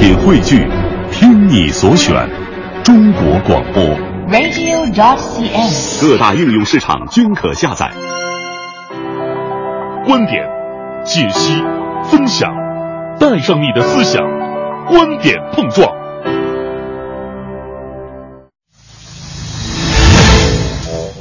[0.00, 0.66] 品汇聚，
[1.12, 2.26] 听你所选，
[2.82, 3.84] 中国广播。
[4.30, 6.00] radio.dot.cn，。
[6.00, 7.92] 各大应用市场均可下载。
[10.06, 10.42] 观点、
[11.04, 11.62] 解析、
[12.04, 12.50] 分享，
[13.18, 14.22] 带上你的思想，
[14.88, 15.86] 观点碰撞。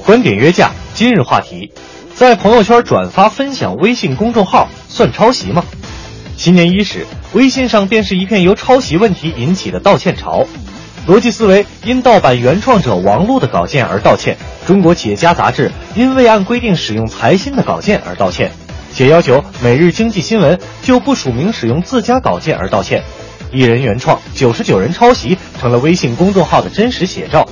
[0.06, 1.74] 观点约架，今日话题：
[2.16, 5.66] 在朋友圈转发分享微信公众号算抄袭吗？
[6.40, 10.48] 新年伊始，微信上便是一片由抄袭问题引起的道歉潮。
[11.06, 18.50] 逻辑思维因盗版原创者王璐的稿件而道歉，中国企业家杂志因未按规定使用财新的稿件而道歉，
[18.94, 23.04] 且要求每日经济新闻就不署名使用自家稿件而道歉。
[23.52, 27.46] 一人原创，九十九人抄袭，成了微信公众号的真实写照。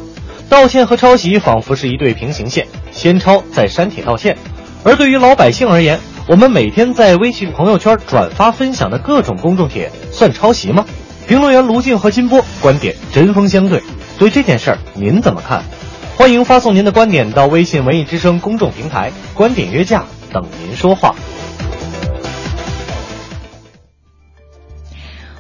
[0.48, 4.38] 道歉和抄袭仿佛是一对平行线，先抄再删帖道歉。
[4.86, 6.00] 而对于老百姓而言，
[6.30, 10.86] 我们每天在微信朋友圈转发分享的各种公众帖，算抄袭吗？
[11.26, 13.82] 评论员卢静和金波观点针锋相对，
[14.20, 15.64] 对这件事儿您怎么看？
[16.18, 21.16] 欢迎发送您的观点到微信文艺之声公众平台“观点约架”，等您说话。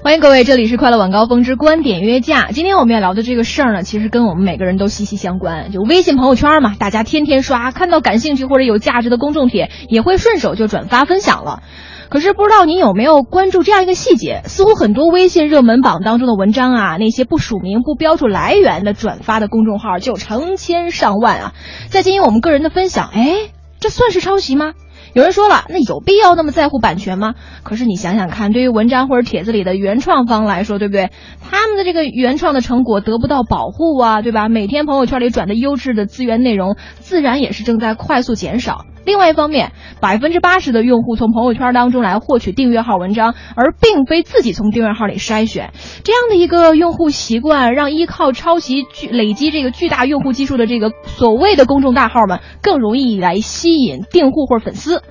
[0.07, 2.47] 欢迎各位，这里是快乐晚高峰之观点约架。
[2.53, 5.69] 今天我们要聊的这个事儿呢，其实跟我们每个人都息息相关。
[5.69, 11.61] 就微信朋友圈嘛，大家天天刷，看到感兴趣或者有价值的公众帖，也会顺手就转发分享了。
[12.07, 14.43] 可是不知道您有没有关注这样一个细节？
[14.45, 21.53] 似乎很多微信热门榜当中的文章啊，那些不署名、不标注来源的转发的公众号就成千上万啊。
[21.89, 23.49] 再进行我们个人的分享，哎，
[23.81, 24.71] 这算是抄袭吗？
[25.17, 27.33] 有人说了，那有必要那么在乎版权吗？
[27.63, 31.09] 可是你想想看，对于文章或者帖子里的原创方来说，对不对？
[31.41, 34.47] 他们的这个原创的成果得不到保护啊，对吧？
[34.47, 38.85] 每天朋友圈里转的优质的资源内容，自然也是正在快速减少。
[39.07, 45.71] 另外一方面，百分之八十的用户从朋友圈当中来获取订阅号文章，而并非自己从订阅号里筛选，
[46.03, 55.01] 这样的一个用户习惯，让依靠抄袭巨累积这个巨大用户基数的这个所谓的公众大号们，更容易来吸引订户或者粉丝。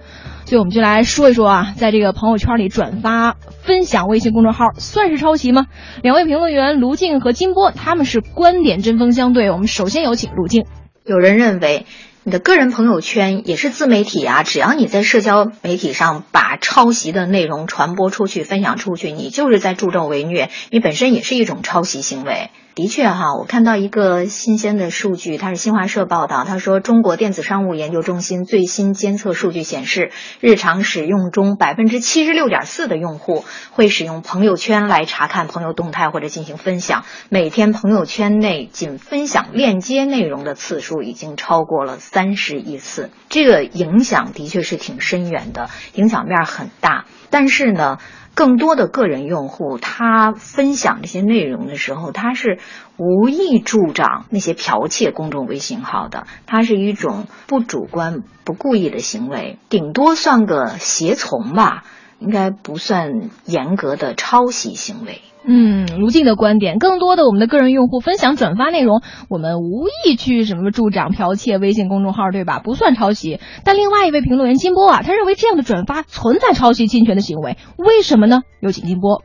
[0.45, 5.69] 所以我们就来说一说啊，在这个朋友圈里转发分享微信公众号算是抄袭吗？
[6.03, 9.51] 两位评论员卢静和金波他们是观点针锋相对。
[9.51, 10.67] 我们首先有请卢静。
[11.07, 11.87] 有人认为。
[12.29, 22.51] 你的个人朋友圈也是自媒体啊，只要你在社交媒体上把抄袭的内容传播出去、分享出去，你就是在助纣为虐，你本身也是一种抄袭行为。
[22.77, 30.11] 的确哈，我看到一个新鲜的数据，它是新华社报道，他说中国电子商务研究中心最新监测数据显示，
[30.41, 47.07] 日常使用中百分之七十六点四的用户会使用朋友圈来查看朋友动态或者进行分享，每天朋友圈内仅分享链接内容的次数已经超过了三十亿次，这个影响的确是挺深远的，影响面很大。
[47.31, 47.99] 但是呢，
[48.37, 52.59] 更多的个人用户他分享这些内容的时候，他是
[52.99, 61.85] 无意助长那些剽窃公众微信号的，他是一种不主观、不故意的行为，顶多算个协从吧，
[62.19, 65.21] 应该不算严格的抄袭行为。
[65.49, 69.01] 嗯，卢静的观点，更多的我们的个人用户分享转发内容，
[69.31, 72.59] 我们无意去什么助长剽窃微信公众号，对吧？
[72.59, 73.39] 不算抄袭。
[73.65, 78.43] 但另外一位评论员金波啊，他认为这样的转发存在抄袭侵权的行为，为什么呢？
[78.59, 79.23] 有请金波。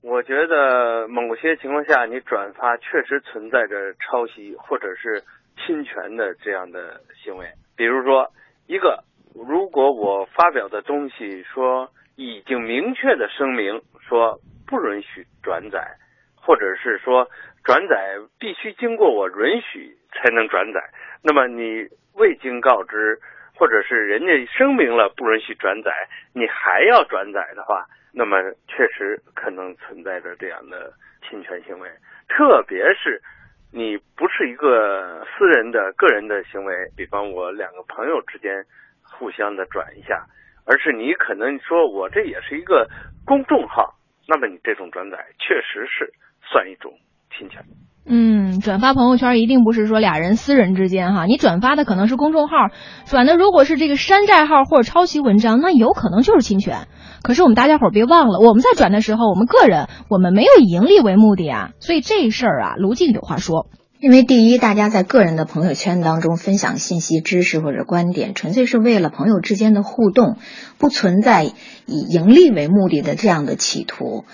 [0.00, 5.24] 我觉得某些情况下，你转发确实存在着抄袭或者是
[5.58, 7.46] 侵权的这样的行为。
[7.74, 8.30] 比如说，
[8.68, 9.02] 一个
[9.34, 14.40] 如果我发表的东西说已经明确的声明说。
[14.66, 15.86] 不允许转载，
[16.34, 17.28] 或者是说
[17.62, 20.80] 转载必须经过我允许才能转载。
[21.22, 23.20] 那么你未经告知，
[23.54, 25.92] 或者是人家声明了不允许转载，
[26.32, 30.90] 你还要转载的话，那么确实可能存在着这样的
[31.28, 31.90] 侵权行为。
[32.26, 33.20] 特别是
[33.70, 38.64] 你不是一个私人的个人的行为，比方我两个朋友之间
[39.02, 40.24] 互相的转一下，
[40.64, 42.88] 而是你可能说我这也是一个
[43.24, 43.94] 公众号。
[44.26, 46.12] 那么你这种转载确实是
[46.50, 46.92] 算一种
[47.36, 47.62] 侵权。
[48.06, 52.54] 嗯，转发朋友圈一定不是说俩人私人之间哈，你转发的可能是公众号，
[53.06, 56.86] 转的如果是这个山寨号或者抄袭文章，那有可能就是侵权。
[57.22, 63.68] 可是我们大家伙别忘了，我们在转的时候，我们个人我们没有盈利为目的啊，所以这事儿啊，卢静有话说。
[64.04, 70.36] 因为第一，大家在个人的朋友圈当中分享信息、知识或者观点，纯粹是为了朋友之间的互动，
[70.76, 71.44] 不存在
[71.86, 74.26] 以盈利为目的的这样的企图。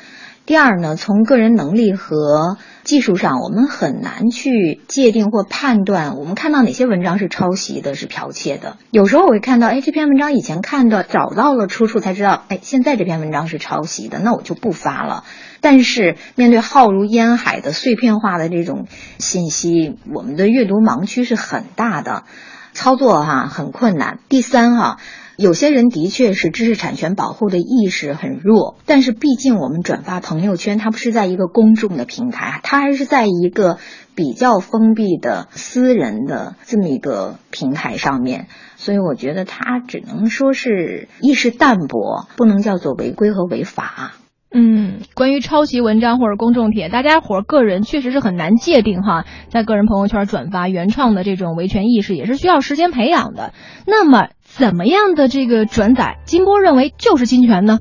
[0.44, 8.76] 第二呢，从个人能力和技术上，我们很难去界定或判断，我们看到哪些文章是抄袭的，是剽窃的。
[8.90, 15.22] 有时候我会看到，哎，这篇文章以前看的，找到了出处才知道，哎，现在这篇文章是抄袭的，那我就不发了。
[15.61, 18.87] 但是面对浩如烟海的碎片化的这种
[19.19, 22.25] 信息，我们的阅读盲区是很大的，
[22.73, 24.19] 操作哈很困难。
[24.29, 24.99] 第三哈。
[25.37, 33.79] 有些人的确是知识产权保护的意识很弱，但是毕竟我们转发朋友圈，它不是在一个公众的平台，它还是在一个
[34.15, 44.19] 比较封闭的私人的这么一个平台上面，所以我觉得它只能说是意识淡薄，不能叫做违规和违法。
[44.52, 53.52] 嗯，关于抄袭文章或者公众帖，大家伙个人确实是很难界定哈，在个人朋友圈转发原创的这种维权意识也是需要时间培养的。
[53.87, 57.79] 那么，怎么样的这个转载，金波认为就是侵权呢？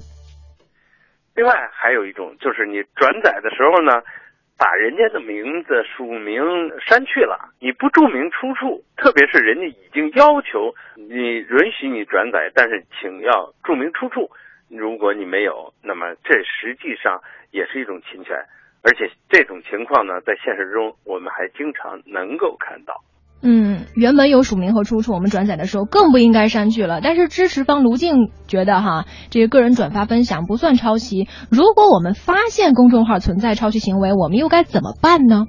[1.35, 4.05] 另外还有一种就是你转载的时候呢，
[4.55, 6.37] 把人家的名字署名
[6.85, 14.29] 删去了，你不注明出处，特别是人家已经要求你允许你转载，但是请要注明出处。
[14.69, 17.21] 如果你没有，那么这实际上
[17.51, 18.35] 也是一种侵权，
[18.81, 22.93] 而且这种情况呢，在现实中我们还经常能够看到。
[23.41, 26.99] 嗯，原本有署名和出处，我们转载的时候更不应该删去了。
[27.01, 31.27] 但是支持方卢静觉得哈，这个个人转发分享不算抄袭。
[31.49, 35.45] 如果我们发现公众号存在抄袭行为，我们又该怎么办呢？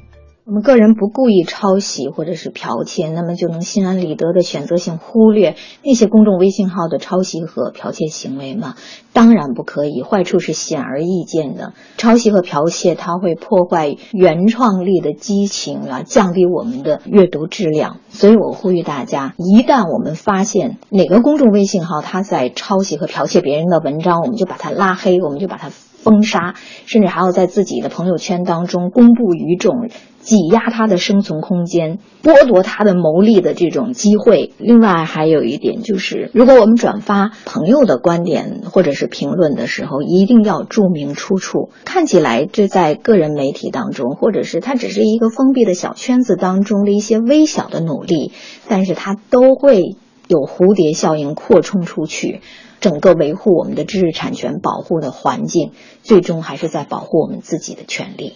[0.50, 5.54] 我们个人不故意抄袭或者是剽窃，那么就能心安理得的选择性忽略
[5.84, 8.74] 那些公众微信号的抄袭和剽窃行为吗？
[9.12, 11.74] 当然不可以，坏处是显而易见的。
[11.98, 17.98] 抄袭和剽窃，它会破坏原创力的激情啊，降低我们的阅读质量。
[18.08, 25.70] 所以我呼吁大家，一旦我们发现哪个公众微信号他在抄袭和剽窃别人的文章，我们就把他拉黑，我们就把他
[26.02, 26.54] 封杀，
[26.86, 29.88] 甚至还要在自己的朋友圈当中公布于众。
[30.20, 34.52] 挤压他的生存空间，剥夺他的牟利的这种机会。
[34.58, 41.70] 另外还有一点就是，如果我们转发朋友的观点或者是评论的时候，一定要注明出处。
[41.86, 48.32] 看起来这在个人媒体当中，或者是它只是一个封闭的小圈子当中的一些微小的努力，
[48.68, 49.96] 但是它都会
[50.28, 52.42] 有蝴蝶效应扩充出去，
[52.80, 55.72] 整个维护我们的知识产权保护的环境，
[56.02, 58.34] 最终还是在保护我们自己的权利。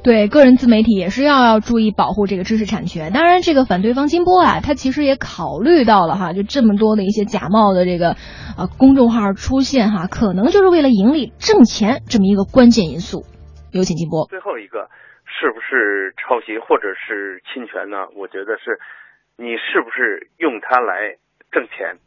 [0.00, 3.12] 对个人自媒体也是要要注意保护这个知识产权。
[3.12, 8.16] 当然，这个反对方金波啊，他其实也考虑到了哈，就这么多的一些假冒的这个
[8.56, 13.24] 呃公众号出现哈，可能就是为了盈利挣钱这么一个关键因素。
[13.72, 14.26] 有请金波。
[14.30, 14.88] 最后一个
[15.26, 18.06] 是不是抄袭或者是侵权呢？
[18.14, 18.78] 我觉得是，
[19.36, 21.18] 你是不是用它来
[21.50, 21.98] 挣钱？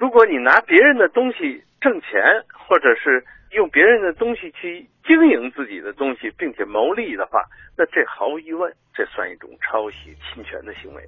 [0.00, 2.08] 如果你拿别人的东西挣钱，
[2.66, 3.22] 或者是。
[3.50, 7.42] 用别人的东西去经营自己的东西，并且牟利的话，
[7.76, 11.02] 那这毫无疑问，这算一种抄袭侵权的行为。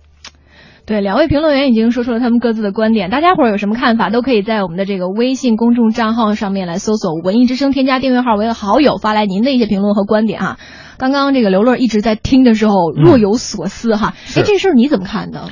[0.84, 10.56] 对，两位评论员已经说出了他们各自的观点，大家伙儿有什么看法，都可以在我们的这个微信公众账号上面来搜索“文艺之声”，添加订阅号为好友，发来您的一些评论和观点啊。
[10.98, 15.46] 刚刚这个刘乐一直在听的时候若有所思哈，哎，这事儿你怎么看呢？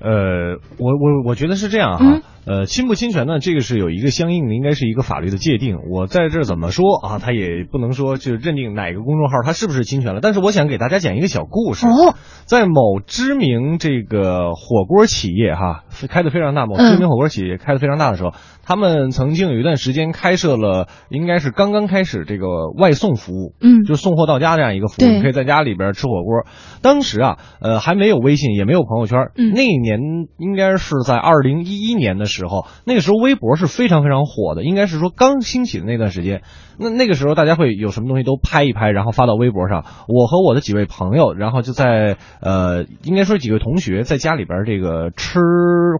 [0.00, 2.20] 呃，我我我觉得是这样哈。
[2.44, 3.38] 呃，侵不侵权呢？
[3.38, 5.78] 这个是有一个相应的，应该是一个法律的界定。
[5.90, 7.18] 我在这儿怎么说啊？
[7.18, 10.20] 他也不能说就认定哪个公众号他是不是侵权了。
[10.20, 11.86] 但是我想给大家讲一个小故事。
[11.86, 18.32] 哦，在某知名这个火锅企业哈开的非常大，某知名火锅企业开的非常大的时候，
[18.64, 22.46] 他们曾经有一段时间开设了，应该是刚刚开始这个
[22.76, 26.44] 外送服务，嗯，就送货到家这样一个服务，你可以在家里边吃火锅。
[26.82, 29.30] 当时啊，呃，还没有微信，也没有朋友圈。
[29.36, 30.00] 嗯，那一年
[30.38, 36.42] 应该是在二零一一年的时候，那个时候微博是非常非常火的，应该是说刚兴起的那段时间。
[36.78, 39.84] 那那个时候大家会有什么东西都拍一拍，然后发到微博上。
[40.08, 45.38] 我和我的几位朋友，然后就在呃，应该说几位同学在家里边这个吃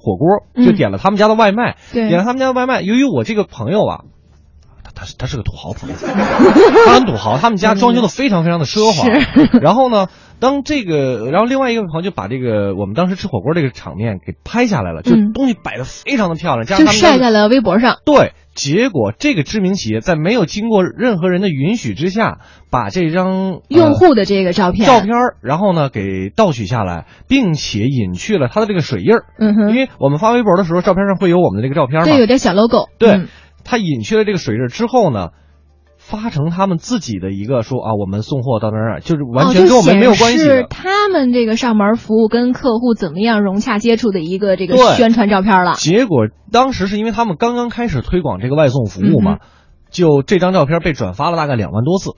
[0.00, 1.76] 火锅，就点了他们家的外卖，
[2.08, 2.80] 点了他们家的外卖。
[2.80, 4.04] 由于我这个朋友啊。
[5.02, 5.96] 他是他是个土豪朋友，
[6.86, 9.04] 他很土豪，他们家装修的非常非常的奢华。
[9.60, 10.06] 然后呢，
[10.38, 17.96] 当这个，然后另外一个朋友就把这个我们当时吃火锅这个场面给拍下来了，就东西摆的非常的漂亮，加上就晒在了微博上。
[18.04, 22.38] 对，结果这个知名企业在没有经过任何人的允许之下，
[22.70, 29.24] 把这张用户的这个照片照片，然后呢给盗取下来，并且隐去了他的这个水印儿。
[29.36, 32.88] 嗯哼，因为我们发微博的时候，照片上会有我们的这个照片嘛，对，有点小 logo。
[32.98, 33.26] 对。
[33.72, 35.30] 他隐去了这个水印之后呢，
[35.96, 40.40] 发成他们自己的一个说啊，我们送货到那儿，就是完全跟我们没有关系。
[40.40, 45.72] 是他们这个上门服务跟客户怎么样融洽接触的一个这个宣传照片了。
[45.72, 49.38] 结果当时是因为他们刚刚开始推广这个外送服务嘛，
[49.90, 52.10] 就这张照片被转发了大概两万多次。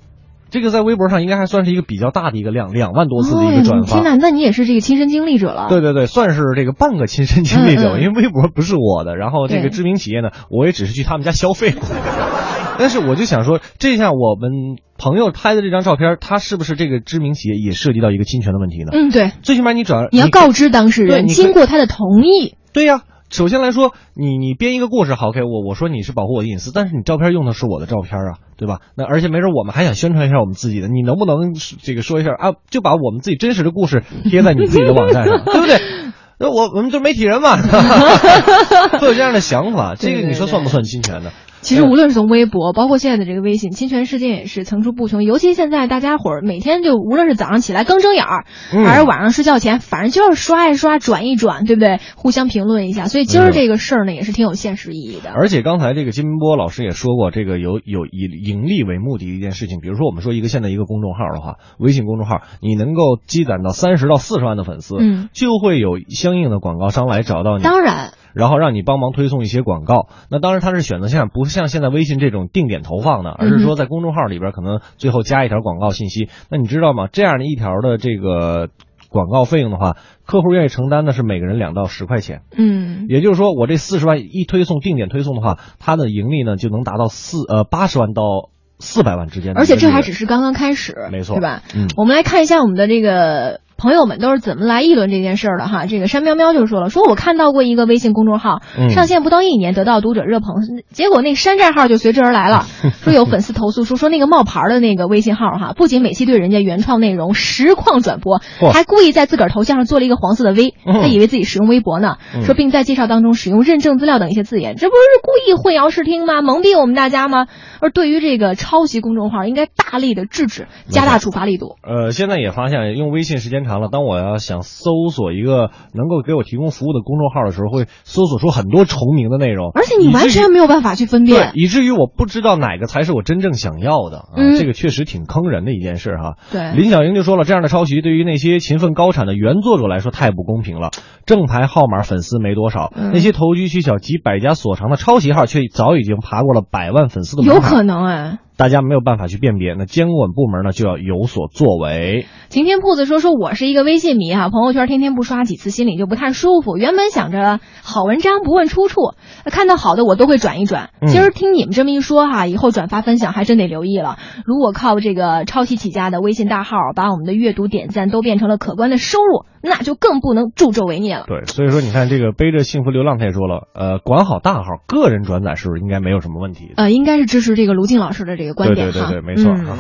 [0.55, 3.99] 这个在微博上应该还算是一个比较大的一个量，两万多次的一个转发。
[3.99, 5.67] 天哪，那你也是这个亲身经历者了。
[5.69, 11.83] 对对对，算是这个半个亲身经历者，嗯嗯因为微博不是我的，然后这个知名企业呢，我也只是去他们家消费过。
[12.79, 18.91] 但是我就想说，这下我们朋友拍的这张照片，他是不是这个知名企业也涉及到一个侵权的问题呢？
[18.93, 22.55] 嗯，对，最起码你转，你要告知当事人，经过他的同意。
[22.73, 28.81] 对呀、首先来说，你你编一个故事好，，OK，我我说你是保护我的隐私，但是你照片用的是我的照片啊，对吧？
[28.97, 32.53] 那而且没准我们还想宣传一下我们自己的，你能不能这个说一下啊？
[32.71, 35.81] 就把我们自己真实的故事贴在你自己的网站上，对不对？
[36.39, 37.57] 那我我们就是媒体人嘛，
[38.99, 41.31] 会有这样的想法，这个你说算不算侵权呢？
[41.65, 45.25] 其实无论是从微博，包括现在的这个微信，侵权事件也是层出不穷。
[45.25, 52.01] 尤其现在大家伙儿每天就无论是早上起来刚睁眼儿，嗯还是晚上睡觉前，反正就是刷一刷、转一转，对不对？
[52.17, 53.07] 互相评论一下。
[53.07, 55.31] 所以今儿这个事儿呢，也是挺有现实意义的。
[55.31, 70.09] 而且刚才这个金波老师也说过，这个有有以盈利为目的的一件事情，比如说我们说一个现在一个公众号的话，微信公众号，你能够积攒到三十到四十万的粉丝，嗯，就会有相应的广告商来找到你，当然，然后让你帮忙推送一些广告。
[70.31, 76.29] 那当然它是选择性，不像现在微信这种定点投放的，而是说在公众号里边可能最后加一条广告信息。
[76.51, 77.09] 那你知道吗？
[77.11, 78.69] 这样的一条的这个
[79.09, 82.43] 广告费用的话，客户愿意承担的是每个人两到十块钱。
[82.57, 88.51] 嗯，也就是说，我这四十万一推送定点推送的话，它的盈利呢就能达到四呃八十万到
[88.81, 89.67] 四百万之间而。
[89.67, 91.63] 且这还只是刚刚开始，没错对吧？
[91.77, 95.85] 嗯我们来看一下我们的这个朋友们都是怎么来议论这件事儿的哈。
[95.85, 100.55] 这个山喵喵就说了，说我看到过一个微信公众号、嗯上线不到一年得到读者热捧，
[100.89, 102.65] 结果那山寨号就随之而来了，
[103.05, 108.41] 说有粉丝投诉说说那个冒牌的那个微信号哈，不仅每期对人家原创内容实况转播，
[108.73, 116.41] 还故意在自个儿头像上做了一个黄色的 V，、嗯他以为自己使用微博呢，嗯说并在介绍当中使用认证资料等一些字眼，这不是故意混淆视听吗？
[116.41, 117.47] 蒙蔽我们大家吗？
[117.81, 121.77] 而对于这个抄袭公众号，应该大力的制止，加大处罚力度。
[121.83, 131.51] 呃，现在也发现用微信时间长了，当我要想搜索一个能够给我提供服务的公众号的时候，会搜索出很多重名的内容，而且你完全没有办法去分对辨，。
[131.55, 134.35] 以至于我不知道哪个才是我真正想要的啊！
[134.37, 136.37] 嗯这个确实挺坑人的一件事哈。
[136.53, 140.91] 对林小英就说了，这样的抄袭对于那些勤奋高产的原作者来说太不公平了。
[141.27, 148.39] 正牌号码粉丝没多少，嗯那些投机取巧、集百家所长的抄袭号却早已经爬过了百万粉丝的门槛有可能哎。
[148.57, 152.27] 大家没有办法去辨别，那监管部门呢就要有所作为。
[152.51, 156.77] 晴天铺子说说我是一个微信迷哈，朋友圈天天不刷几次，心里就不太舒服。
[156.77, 159.15] 原本想着好文章不问出处，
[159.47, 160.91] 看到好的我都会转一转。
[161.01, 164.19] 嗯今儿听你们这么一说哈，以后转发分享还真得留意了。
[164.47, 171.25] 如果靠这个抄袭起家的微信大号把我们的阅读点赞都变成了可观的收入，那就更不能助纣为虐了。
[171.27, 176.75] 对，所以说你看这个背着幸福流浪，他也说了，呃，管好大号，个人转载是不是应该没有什么问题的？
[176.77, 178.93] 呃，应该是支持这个卢静老师的这个观点哈。
[178.93, 179.79] 对对对对没错嗯啊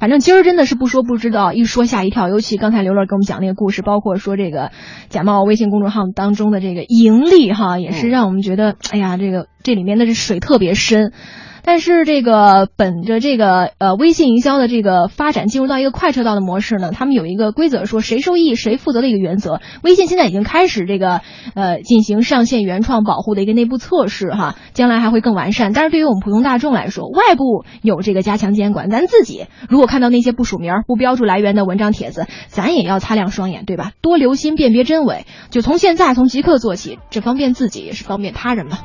[0.00, 2.28] 反正今儿真的是不说不知道，一说吓一跳。
[2.28, 4.70] 尤其刚才刘乐给我们讲那个故事，包括说这个
[5.10, 11.12] 假冒微信公众号当中的这个盈利哈，也嗯是让我们觉得，哎呀，这个这里面的这水特别深。
[11.66, 19.60] 但是这个本着这个呃微信营销的这个发展进入到一个快车道的模式呢，他们有一个规则说谁受益谁负责的一个原则。
[19.82, 21.22] 微信现在已经开始这个
[21.54, 25.72] 呃进行上线原创保护的一个内部测试哈，将来还会更完善。
[25.72, 33.90] 但是对于我们普通大众来说，外部有这个加强监管，咱自己如果看到那些不署名、不标注来源的文章帖子，咱也要擦亮双眼，对吧？
[34.00, 38.78] 多留心辨别真伪，就从现在从即刻做起，这方便自己也是方便他人嘛。